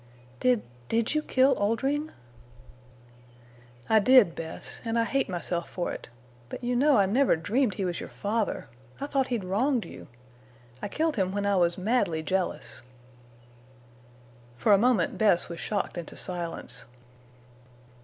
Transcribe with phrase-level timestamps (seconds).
[0.39, 2.09] "Did—did you kill Oldring?"
[3.87, 6.09] "I did, Bess, and I hate myself for it.
[6.49, 8.67] But you know I never dreamed he was your father.
[8.99, 10.07] I thought he'd wronged you.
[10.81, 12.81] I killed him when I was madly jealous."
[14.57, 16.85] For a moment Bess was shocked into silence.